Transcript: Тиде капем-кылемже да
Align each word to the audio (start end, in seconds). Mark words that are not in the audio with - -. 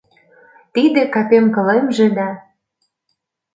Тиде 0.73 1.01
капем-кылемже 1.13 2.07
да 2.17 2.29